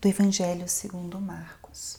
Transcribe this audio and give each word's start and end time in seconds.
do 0.00 0.08
Evangelho 0.08 0.66
segundo 0.66 1.20
Marcos. 1.20 1.98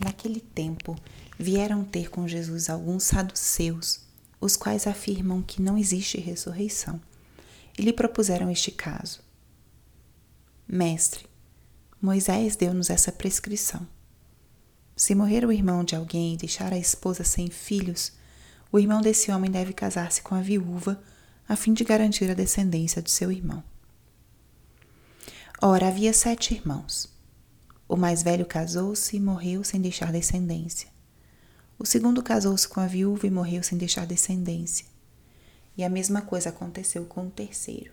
Naquele 0.00 0.38
tempo, 0.38 0.96
vieram 1.36 1.84
ter 1.84 2.08
com 2.08 2.28
Jesus 2.28 2.70
alguns 2.70 3.02
saduceus, 3.02 4.02
os 4.40 4.54
quais 4.56 4.86
afirmam 4.86 5.42
que 5.42 5.60
não 5.60 5.76
existe 5.76 6.20
ressurreição, 6.20 7.00
e 7.76 7.82
lhe 7.82 7.92
propuseram 7.92 8.48
este 8.48 8.70
caso: 8.70 9.22
Mestre, 10.68 11.26
Moisés 12.00 12.54
deu-nos 12.54 12.88
essa 12.88 13.10
prescrição. 13.10 13.84
Se 14.96 15.16
morrer 15.16 15.44
o 15.44 15.50
irmão 15.50 15.82
de 15.82 15.96
alguém 15.96 16.34
e 16.34 16.36
deixar 16.36 16.72
a 16.72 16.78
esposa 16.78 17.24
sem 17.24 17.50
filhos, 17.50 18.12
o 18.70 18.78
irmão 18.78 19.00
desse 19.00 19.32
homem 19.32 19.50
deve 19.50 19.72
casar-se 19.72 20.22
com 20.22 20.36
a 20.36 20.40
viúva, 20.40 21.02
a 21.48 21.56
fim 21.56 21.74
de 21.74 21.82
garantir 21.82 22.30
a 22.30 22.34
descendência 22.34 23.02
de 23.02 23.10
seu 23.10 23.32
irmão. 23.32 23.73
Ora, 25.62 25.88
havia 25.88 26.12
sete 26.12 26.52
irmãos. 26.52 27.08
O 27.88 27.96
mais 27.96 28.22
velho 28.22 28.44
casou-se 28.44 29.16
e 29.16 29.20
morreu 29.20 29.62
sem 29.62 29.80
deixar 29.80 30.10
descendência. 30.10 30.88
O 31.78 31.86
segundo 31.86 32.22
casou-se 32.22 32.66
com 32.68 32.80
a 32.80 32.86
viúva 32.86 33.26
e 33.26 33.30
morreu 33.30 33.62
sem 33.62 33.78
deixar 33.78 34.06
descendência. 34.06 34.86
E 35.76 35.84
a 35.84 35.88
mesma 35.88 36.22
coisa 36.22 36.50
aconteceu 36.50 37.04
com 37.06 37.26
o 37.26 37.30
terceiro. 37.30 37.92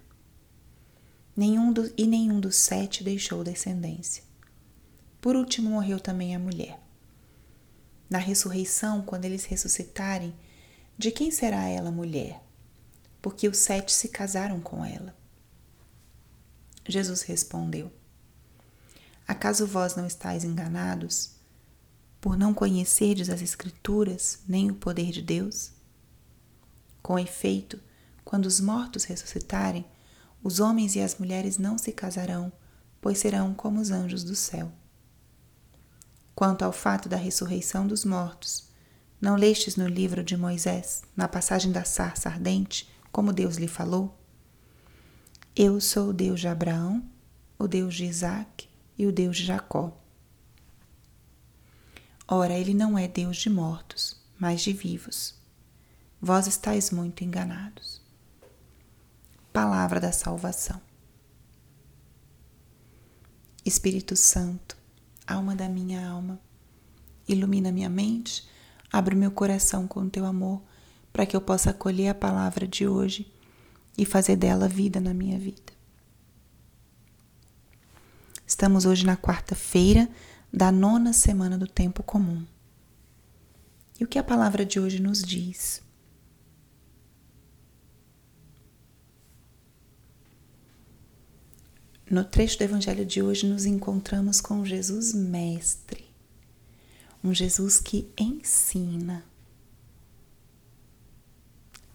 Nenhum 1.36 1.72
do, 1.72 1.92
e 1.98 2.06
nenhum 2.06 2.40
dos 2.40 2.56
sete 2.56 3.04
deixou 3.04 3.44
descendência. 3.44 4.24
Por 5.22 5.36
último, 5.36 5.70
morreu 5.70 6.00
também 6.00 6.36
a 6.36 6.40
mulher. 6.40 6.80
Na 8.10 8.18
ressurreição, 8.18 9.02
quando 9.04 9.26
eles 9.26 9.46
ressuscitarem, 9.46 10.36
de 10.98 11.12
quem 11.12 11.32
será 11.32 11.68
ela 11.68 11.92
mulher? 11.92 12.44
Porque 13.22 13.48
os 13.48 13.58
sete 13.58 13.94
se 13.94 14.10
casaram 14.10 14.60
com 14.60 14.84
ela. 14.84 15.16
Jesus 16.92 17.22
respondeu: 17.24 17.92
Acaso 19.28 19.66
vós 19.66 19.96
não 19.96 20.06
estáis 20.06 20.44
enganados 20.44 21.32
por 22.20 22.38
não 22.38 22.54
conhecerdes 22.54 23.30
as 23.30 23.42
Escrituras 23.42 24.40
nem 24.48 24.70
o 24.70 24.76
poder 24.76 25.12
de 25.12 25.22
Deus? 25.22 25.72
Com 27.02 27.18
efeito, 27.18 27.80
quando 28.24 28.46
os 28.46 28.60
mortos 28.60 29.06
ressuscitarem, 29.06 29.86
os 30.44 30.60
homens 30.60 30.96
e 30.96 31.00
as 31.00 31.18
mulheres 31.18 31.58
não 31.58 31.78
se 31.78 31.92
casarão, 31.92 32.52
pois 33.00 33.18
serão 33.18 33.54
como 33.54 33.80
os 33.80 33.90
anjos 33.90 34.24
do 34.24 34.36
céu. 34.36 34.72
Quanto 36.36 36.64
ao 36.64 36.72
fato 36.72 37.10
da 37.10 37.18
ressurreição 37.18 37.88
dos 37.88 38.06
mortos, 38.06 38.70
não 39.20 39.36
lestes 39.36 39.76
no 39.76 39.88
livro 39.88 40.24
de 40.24 40.36
Moisés, 40.38 41.04
na 41.16 41.28
passagem 41.28 41.72
da 41.72 41.84
sarça 41.84 42.30
ardente, 42.30 42.90
como 43.12 43.34
Deus 43.34 43.58
lhe 43.58 43.68
falou? 43.68 44.18
Eu 45.54 45.82
sou 45.82 46.12
o 46.12 46.14
Deus 46.14 46.40
de 46.40 46.48
Abraão, 46.48 47.04
o 47.60 47.68
Deus 47.68 47.96
de 47.96 48.06
Isaac 48.06 48.70
e 48.98 49.06
o 49.06 49.12
Deus 49.12 49.36
de 49.36 49.44
Jacó. 49.44 49.92
Ora, 52.26 52.54
ele 52.54 52.74
não 52.74 52.98
é 52.98 53.06
Deus 53.06 53.36
de 53.36 53.50
mortos, 53.50 54.16
mas 54.40 54.62
de 54.62 54.72
vivos. 54.72 55.36
Vós 56.22 56.48
estáis 56.48 56.90
muito 56.90 57.26
enganados. 57.26 58.02
Palavra 59.52 60.00
da 60.00 60.14
salvação. 60.14 60.82
Espírito 63.66 64.16
Santo, 64.16 64.78
alma 65.28 65.54
da 65.54 65.68
minha 65.68 66.08
alma, 66.08 66.40
ilumina 67.28 67.74
minha 67.74 67.90
mente, 67.90 68.48
abre 68.90 69.16
meu 69.16 69.32
coração 69.32 69.86
com 69.86 70.08
teu 70.08 70.26
amor, 70.26 70.62
para 71.12 71.26
que 71.26 71.36
eu 71.36 71.42
possa 71.42 71.72
acolher 71.72 72.08
a 72.08 72.16
palavra 72.16 72.66
de 72.66 72.88
hoje 72.88 73.30
e 73.98 74.06
fazer 74.06 74.36
dela 74.36 74.68
vida 74.68 75.00
na 75.00 75.14
minha 75.14 75.38
vida. 75.38 75.74
Estamos 78.46 78.86
hoje 78.86 79.06
na 79.06 79.16
quarta-feira 79.16 80.10
da 80.52 80.72
nona 80.72 81.14
semana 81.14 81.58
do 81.58 81.68
tempo 81.68 82.04
comum. 82.04 82.46
E 84.00 84.04
o 84.04 84.08
que 84.08 84.20
a 84.20 84.24
palavra 84.24 84.66
de 84.66 84.80
hoje 84.80 85.02
nos 85.02 85.24
diz? 85.24 85.82
No 92.12 92.26
trecho 92.26 92.58
do 92.58 92.64
Evangelho 92.66 93.06
de 93.06 93.22
hoje, 93.22 93.48
nos 93.48 93.66
encontramos 93.66 94.42
com 94.42 94.66
Jesus 94.66 95.14
Mestre, 95.14 96.04
um 97.24 97.34
Jesus 97.34 97.80
que 97.80 98.12
ensina. 98.18 99.24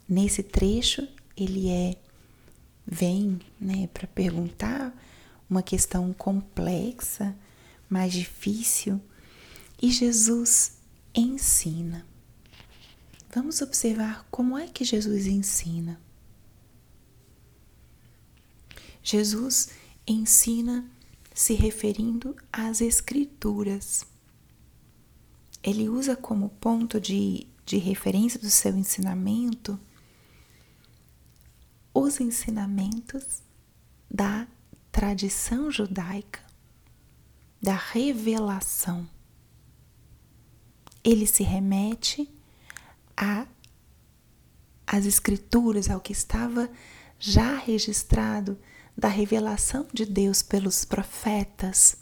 Nesse 0.09 0.43
trecho, 0.43 1.06
ele 1.36 1.69
é 1.69 1.97
vem, 2.86 3.41
né, 3.60 3.88
para 3.88 4.06
perguntar 4.06 4.97
uma 5.50 5.62
questão 5.62 6.12
complexa, 6.12 7.36
mais 7.88 8.12
difícil, 8.12 9.00
e 9.80 9.91
Jesus 9.91 10.78
ensina. 11.14 12.06
Vamos 13.34 13.60
observar 13.60 14.26
como 14.30 14.56
é 14.56 14.69
que 14.69 14.84
Jesus 14.84 15.26
ensina. 15.26 16.00
Jesus 19.02 19.70
ensina 20.06 20.88
se 21.34 21.54
referindo 21.54 22.34
às 22.52 22.80
Escrituras. 22.80 24.06
Ele 25.62 25.88
usa 25.88 26.16
como 26.16 26.48
ponto 26.48 27.00
de, 27.00 27.46
de 27.64 27.76
referência 27.76 28.41
do 28.41 28.50
seu 28.50 28.76
ensinamento 28.76 29.78
os 32.06 32.21
ensinamentos 32.21 33.43
da 34.11 34.47
tradição 34.91 35.71
judaica, 35.71 36.41
da 37.61 37.75
revelação. 37.75 39.09
Ele 41.03 41.27
se 41.27 41.43
remete 41.43 42.28
a 43.17 43.47
as 44.87 45.05
escrituras, 45.05 45.91
ao 45.91 46.00
que 46.00 46.12
estava 46.12 46.71
já 47.19 47.56
registrado 47.56 48.56
da 48.97 49.09
revelação 49.09 49.88
de 49.93 50.06
Deus 50.06 50.43
pelos 50.43 50.84
profetas 50.84 51.97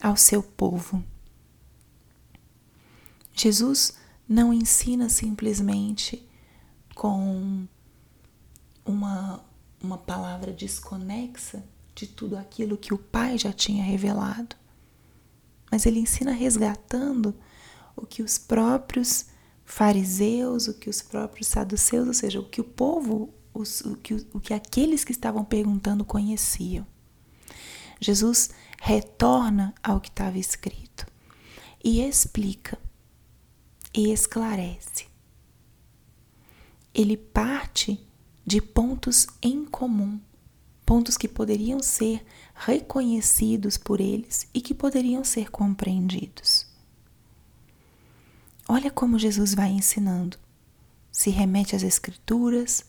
ao 0.00 0.16
seu 0.16 0.42
povo. 0.42 1.02
Jesus 3.32 3.94
não 4.28 4.52
ensina 4.52 5.08
simplesmente 5.08 6.28
com 6.92 7.68
uma, 8.88 9.44
uma 9.80 9.98
palavra 9.98 10.52
desconexa 10.52 11.62
de 11.94 12.06
tudo 12.06 12.36
aquilo 12.36 12.76
que 12.76 12.94
o 12.94 12.98
Pai 12.98 13.36
já 13.36 13.52
tinha 13.52 13.82
revelado, 13.82 14.56
mas 15.70 15.84
ele 15.84 16.00
ensina 16.00 16.32
resgatando 16.32 17.34
o 17.94 18.06
que 18.06 18.22
os 18.22 18.38
próprios 18.38 19.26
fariseus, 19.64 20.68
o 20.68 20.74
que 20.74 20.88
os 20.88 21.02
próprios 21.02 21.48
saduceus, 21.48 22.08
ou 22.08 22.14
seja, 22.14 22.40
o 22.40 22.48
que 22.48 22.60
o 22.60 22.64
povo, 22.64 23.34
os, 23.52 23.80
o, 23.82 23.96
que, 23.96 24.14
o 24.32 24.40
que 24.40 24.54
aqueles 24.54 25.04
que 25.04 25.12
estavam 25.12 25.44
perguntando 25.44 26.04
conheciam. 26.04 26.86
Jesus 28.00 28.50
retorna 28.80 29.74
ao 29.82 30.00
que 30.00 30.08
estava 30.08 30.38
escrito 30.38 31.06
e 31.84 32.00
explica 32.00 32.78
e 33.92 34.12
esclarece. 34.12 35.06
Ele 36.94 37.16
parte 37.16 38.07
de 38.48 38.62
pontos 38.62 39.26
em 39.42 39.62
comum, 39.62 40.18
pontos 40.86 41.18
que 41.18 41.28
poderiam 41.28 41.82
ser 41.82 42.24
reconhecidos 42.54 43.76
por 43.76 44.00
eles 44.00 44.48
e 44.54 44.62
que 44.62 44.72
poderiam 44.72 45.22
ser 45.22 45.50
compreendidos. 45.50 46.66
Olha 48.66 48.90
como 48.90 49.18
Jesus 49.18 49.52
vai 49.52 49.68
ensinando. 49.68 50.38
Se 51.12 51.28
remete 51.28 51.76
às 51.76 51.82
Escrituras, 51.82 52.86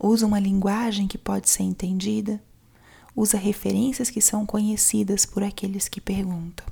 usa 0.00 0.26
uma 0.26 0.40
linguagem 0.40 1.06
que 1.06 1.18
pode 1.18 1.50
ser 1.50 1.64
entendida, 1.64 2.42
usa 3.14 3.36
referências 3.36 4.08
que 4.08 4.22
são 4.22 4.46
conhecidas 4.46 5.26
por 5.26 5.42
aqueles 5.42 5.88
que 5.88 6.00
perguntam. 6.00 6.64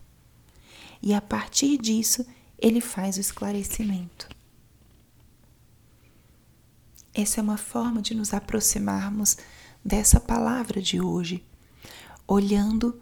E 1.02 1.12
a 1.12 1.20
partir 1.20 1.76
disso, 1.76 2.24
ele 2.58 2.80
faz 2.80 3.18
o 3.18 3.20
esclarecimento. 3.20 4.30
Essa 7.12 7.40
é 7.40 7.42
uma 7.42 7.56
forma 7.56 8.00
de 8.00 8.14
nos 8.14 8.32
aproximarmos 8.32 9.36
dessa 9.84 10.20
palavra 10.20 10.80
de 10.80 11.00
hoje, 11.00 11.44
olhando 12.26 13.00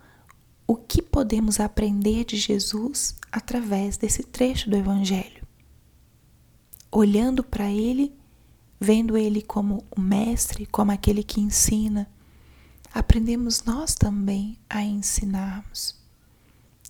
o 0.66 0.76
que 0.76 1.02
podemos 1.02 1.60
aprender 1.60 2.24
de 2.24 2.36
Jesus 2.36 3.14
através 3.30 3.96
desse 3.96 4.22
trecho 4.22 4.70
do 4.70 4.76
Evangelho. 4.76 5.46
Olhando 6.90 7.44
para 7.44 7.70
Ele, 7.70 8.14
vendo 8.80 9.16
Ele 9.16 9.42
como 9.42 9.84
o 9.90 10.00
Mestre, 10.00 10.64
como 10.66 10.90
aquele 10.90 11.22
que 11.22 11.40
ensina, 11.40 12.08
aprendemos 12.94 13.64
nós 13.64 13.94
também 13.94 14.58
a 14.70 14.82
ensinarmos. 14.82 15.98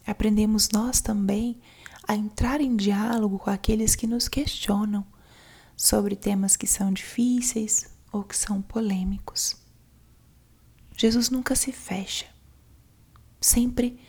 Aprendemos 0.06 0.69
nós 0.70 1.00
também 1.00 1.59
a 2.06 2.15
entrar 2.15 2.61
em 2.61 2.76
diálogo 2.76 3.38
com 3.38 3.50
aqueles 3.50 3.94
que 3.97 4.06
nos 4.06 4.29
questionam 4.29 5.05
sobre 5.78 6.14
temas 6.14 6.56
que 6.56 6.66
são 6.66 6.92
difíceis 6.92 7.88
ou 8.12 8.22
que 8.22 8.36
são 8.36 8.60
polêmicos. 8.60 9.56
Jesus 10.94 11.30
nunca 11.30 11.54
se 11.54 11.72
fecha, 11.72 12.26
Sempre 13.40 14.00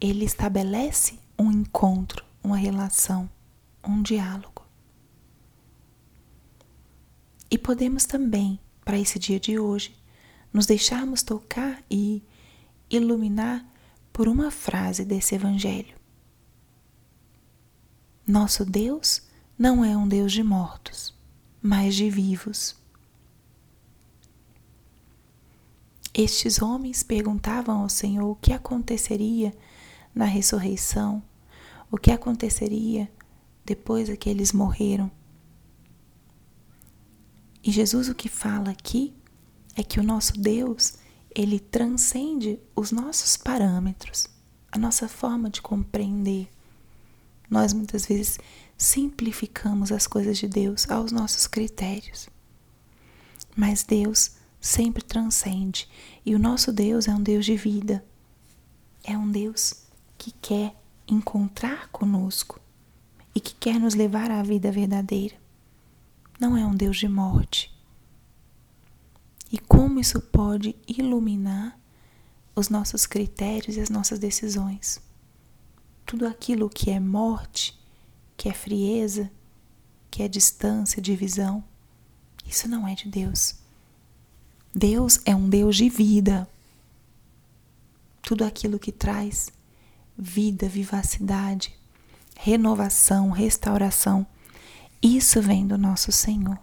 ele 0.00 0.24
estabelece 0.24 1.18
um 1.38 1.50
encontro, 1.50 2.24
uma 2.42 2.56
relação, 2.56 3.30
um 3.82 4.02
diálogo. 4.02 4.62
E 7.50 7.56
podemos 7.56 8.04
também, 8.04 8.58
para 8.84 8.98
esse 8.98 9.18
dia 9.18 9.40
de 9.40 9.58
hoje, 9.58 9.96
nos 10.52 10.66
deixarmos 10.66 11.22
tocar 11.22 11.82
e 11.90 12.22
iluminar 12.90 13.66
por 14.12 14.28
uma 14.28 14.50
frase 14.50 15.04
desse 15.04 15.34
Evangelho. 15.34 15.96
Nosso 18.26 18.64
Deus 18.64 19.22
não 19.58 19.84
é 19.84 19.96
um 19.96 20.06
Deus 20.06 20.32
de 20.32 20.42
mortos, 20.42 21.13
mas 21.66 21.94
de 21.94 22.10
vivos. 22.10 22.76
Estes 26.12 26.60
homens 26.60 27.02
perguntavam 27.02 27.80
ao 27.80 27.88
Senhor 27.88 28.30
o 28.30 28.36
que 28.36 28.52
aconteceria 28.52 29.50
na 30.14 30.26
ressurreição, 30.26 31.22
o 31.90 31.96
que 31.96 32.10
aconteceria 32.10 33.10
depois 33.64 34.14
que 34.18 34.28
eles 34.28 34.52
morreram. 34.52 35.10
E 37.62 37.72
Jesus 37.72 38.10
o 38.10 38.14
que 38.14 38.28
fala 38.28 38.70
aqui 38.70 39.14
é 39.74 39.82
que 39.82 39.98
o 39.98 40.02
nosso 40.02 40.34
Deus, 40.38 40.98
ele 41.34 41.58
transcende 41.58 42.60
os 42.76 42.92
nossos 42.92 43.38
parâmetros, 43.38 44.28
a 44.70 44.78
nossa 44.78 45.08
forma 45.08 45.48
de 45.48 45.62
compreender. 45.62 46.53
Nós 47.48 47.72
muitas 47.72 48.06
vezes 48.06 48.38
simplificamos 48.76 49.92
as 49.92 50.06
coisas 50.06 50.38
de 50.38 50.48
Deus 50.48 50.90
aos 50.90 51.12
nossos 51.12 51.46
critérios. 51.46 52.28
Mas 53.56 53.82
Deus 53.82 54.32
sempre 54.60 55.02
transcende. 55.02 55.88
E 56.24 56.34
o 56.34 56.38
nosso 56.38 56.72
Deus 56.72 57.06
é 57.06 57.14
um 57.14 57.22
Deus 57.22 57.44
de 57.44 57.56
vida. 57.56 58.04
É 59.04 59.16
um 59.16 59.30
Deus 59.30 59.84
que 60.16 60.32
quer 60.32 60.74
encontrar 61.06 61.88
conosco 61.90 62.58
e 63.34 63.40
que 63.40 63.54
quer 63.54 63.78
nos 63.78 63.94
levar 63.94 64.30
à 64.30 64.42
vida 64.42 64.72
verdadeira. 64.72 65.36
Não 66.40 66.56
é 66.56 66.64
um 66.64 66.74
Deus 66.74 66.96
de 66.96 67.08
morte. 67.08 67.72
E 69.52 69.58
como 69.58 70.00
isso 70.00 70.20
pode 70.20 70.74
iluminar 70.88 71.78
os 72.56 72.68
nossos 72.68 73.06
critérios 73.06 73.76
e 73.76 73.80
as 73.80 73.90
nossas 73.90 74.18
decisões? 74.18 75.00
Tudo 76.06 76.26
aquilo 76.26 76.68
que 76.68 76.90
é 76.90 77.00
morte, 77.00 77.78
que 78.36 78.48
é 78.48 78.52
frieza, 78.52 79.30
que 80.10 80.22
é 80.22 80.28
distância, 80.28 81.00
divisão, 81.00 81.64
isso 82.46 82.68
não 82.68 82.86
é 82.86 82.94
de 82.94 83.08
Deus. 83.08 83.56
Deus 84.74 85.20
é 85.24 85.34
um 85.34 85.48
Deus 85.48 85.76
de 85.76 85.88
vida. 85.88 86.48
Tudo 88.22 88.44
aquilo 88.44 88.78
que 88.78 88.92
traz 88.92 89.50
vida, 90.16 90.68
vivacidade, 90.68 91.74
renovação, 92.36 93.30
restauração, 93.30 94.26
isso 95.02 95.40
vem 95.42 95.66
do 95.66 95.76
nosso 95.76 96.10
Senhor. 96.12 96.58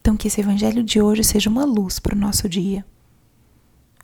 Então, 0.00 0.16
que 0.16 0.26
esse 0.26 0.40
Evangelho 0.40 0.82
de 0.82 1.00
hoje 1.00 1.22
seja 1.22 1.48
uma 1.48 1.64
luz 1.64 1.98
para 1.98 2.14
o 2.14 2.18
nosso 2.18 2.48
dia. 2.48 2.84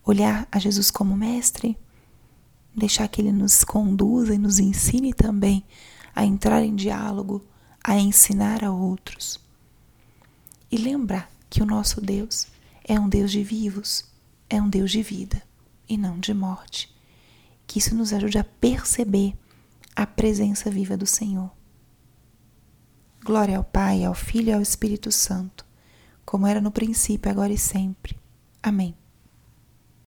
Olhar 0.04 0.46
a 0.50 0.58
Jesus 0.58 0.90
como 0.90 1.16
Mestre, 1.16 1.76
deixar 2.78 3.08
que 3.08 3.20
Ele 3.20 3.32
nos 3.32 3.64
conduza 3.64 4.34
e 4.34 4.38
nos 4.38 4.58
ensine 4.58 5.12
também 5.12 5.64
a 6.14 6.24
entrar 6.24 6.62
em 6.62 6.74
diálogo, 6.74 7.44
a 7.82 7.98
ensinar 7.98 8.64
a 8.64 8.70
outros 8.70 9.40
e 10.70 10.76
lembrar 10.76 11.30
que 11.48 11.62
o 11.62 11.66
nosso 11.66 12.00
Deus 12.00 12.46
é 12.84 12.98
um 12.98 13.08
Deus 13.08 13.30
de 13.30 13.42
vivos, 13.42 14.04
é 14.48 14.60
um 14.60 14.68
Deus 14.68 14.90
de 14.90 15.02
vida 15.02 15.42
e 15.88 15.96
não 15.96 16.18
de 16.18 16.34
morte. 16.34 16.94
Que 17.66 17.78
isso 17.78 17.94
nos 17.94 18.12
ajude 18.12 18.38
a 18.38 18.44
perceber 18.44 19.34
a 19.94 20.06
presença 20.06 20.70
viva 20.70 20.96
do 20.96 21.06
Senhor. 21.06 21.50
Glória 23.24 23.56
ao 23.58 23.64
Pai, 23.64 24.04
ao 24.04 24.14
Filho 24.14 24.50
e 24.50 24.52
ao 24.52 24.62
Espírito 24.62 25.10
Santo, 25.10 25.66
como 26.24 26.46
era 26.46 26.60
no 26.60 26.70
princípio, 26.70 27.30
agora 27.30 27.52
e 27.52 27.58
sempre. 27.58 28.16
Amém. 28.62 28.94